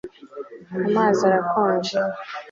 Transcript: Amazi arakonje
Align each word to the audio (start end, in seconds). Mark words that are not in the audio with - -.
Amazi 0.87 1.21
arakonje 1.29 1.97